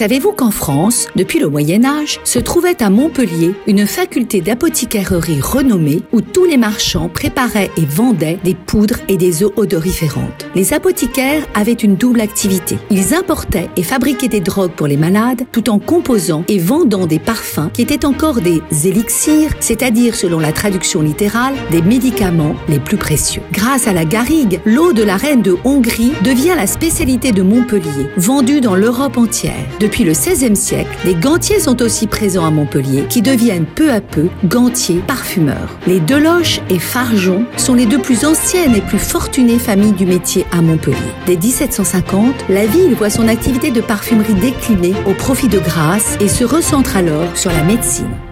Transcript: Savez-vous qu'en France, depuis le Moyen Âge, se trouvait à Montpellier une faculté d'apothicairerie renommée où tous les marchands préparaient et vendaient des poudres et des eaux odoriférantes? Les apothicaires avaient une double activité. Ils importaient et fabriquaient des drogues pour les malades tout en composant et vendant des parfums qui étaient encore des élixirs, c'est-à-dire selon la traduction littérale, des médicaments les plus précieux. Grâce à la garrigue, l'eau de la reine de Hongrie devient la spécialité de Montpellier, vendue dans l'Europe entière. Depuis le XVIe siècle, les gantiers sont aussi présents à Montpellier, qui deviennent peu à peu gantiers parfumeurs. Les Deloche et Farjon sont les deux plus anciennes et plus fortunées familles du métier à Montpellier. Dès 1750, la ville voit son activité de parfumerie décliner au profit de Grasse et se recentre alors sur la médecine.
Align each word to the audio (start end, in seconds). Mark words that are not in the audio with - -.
Savez-vous 0.00 0.32
qu'en 0.32 0.50
France, 0.50 1.08
depuis 1.14 1.40
le 1.40 1.50
Moyen 1.50 1.84
Âge, 1.84 2.20
se 2.24 2.38
trouvait 2.38 2.82
à 2.82 2.88
Montpellier 2.88 3.54
une 3.66 3.86
faculté 3.86 4.40
d'apothicairerie 4.40 5.42
renommée 5.42 6.00
où 6.14 6.22
tous 6.22 6.46
les 6.46 6.56
marchands 6.56 7.10
préparaient 7.10 7.70
et 7.76 7.84
vendaient 7.84 8.38
des 8.42 8.54
poudres 8.54 8.96
et 9.08 9.18
des 9.18 9.44
eaux 9.44 9.52
odoriférantes? 9.56 10.46
Les 10.54 10.72
apothicaires 10.72 11.46
avaient 11.52 11.74
une 11.74 11.96
double 11.96 12.22
activité. 12.22 12.78
Ils 12.88 13.12
importaient 13.12 13.68
et 13.76 13.82
fabriquaient 13.82 14.28
des 14.28 14.40
drogues 14.40 14.70
pour 14.70 14.86
les 14.86 14.96
malades 14.96 15.42
tout 15.52 15.68
en 15.68 15.78
composant 15.78 16.44
et 16.48 16.58
vendant 16.58 17.06
des 17.06 17.18
parfums 17.18 17.68
qui 17.74 17.82
étaient 17.82 18.06
encore 18.06 18.40
des 18.40 18.62
élixirs, 18.84 19.52
c'est-à-dire 19.60 20.14
selon 20.14 20.38
la 20.38 20.52
traduction 20.52 21.02
littérale, 21.02 21.52
des 21.70 21.82
médicaments 21.82 22.56
les 22.70 22.80
plus 22.80 22.96
précieux. 22.96 23.42
Grâce 23.52 23.86
à 23.86 23.92
la 23.92 24.06
garrigue, 24.06 24.60
l'eau 24.64 24.94
de 24.94 25.02
la 25.02 25.18
reine 25.18 25.42
de 25.42 25.58
Hongrie 25.64 26.12
devient 26.24 26.54
la 26.56 26.66
spécialité 26.66 27.32
de 27.32 27.42
Montpellier, 27.42 28.06
vendue 28.16 28.62
dans 28.62 28.74
l'Europe 28.74 29.18
entière. 29.18 29.66
Depuis 29.90 30.04
le 30.04 30.12
XVIe 30.12 30.54
siècle, 30.54 30.96
les 31.04 31.16
gantiers 31.16 31.58
sont 31.58 31.82
aussi 31.82 32.06
présents 32.06 32.46
à 32.46 32.50
Montpellier, 32.52 33.06
qui 33.08 33.22
deviennent 33.22 33.66
peu 33.66 33.90
à 33.90 34.00
peu 34.00 34.28
gantiers 34.44 35.00
parfumeurs. 35.04 35.76
Les 35.88 35.98
Deloche 35.98 36.60
et 36.70 36.78
Farjon 36.78 37.44
sont 37.56 37.74
les 37.74 37.86
deux 37.86 37.98
plus 37.98 38.24
anciennes 38.24 38.76
et 38.76 38.82
plus 38.82 39.00
fortunées 39.00 39.58
familles 39.58 39.94
du 39.94 40.06
métier 40.06 40.46
à 40.52 40.62
Montpellier. 40.62 40.96
Dès 41.26 41.36
1750, 41.36 42.48
la 42.48 42.66
ville 42.66 42.94
voit 42.94 43.10
son 43.10 43.26
activité 43.26 43.72
de 43.72 43.80
parfumerie 43.80 44.34
décliner 44.34 44.94
au 45.08 45.14
profit 45.14 45.48
de 45.48 45.58
Grasse 45.58 46.16
et 46.20 46.28
se 46.28 46.44
recentre 46.44 46.96
alors 46.96 47.36
sur 47.36 47.50
la 47.50 47.64
médecine. 47.64 48.29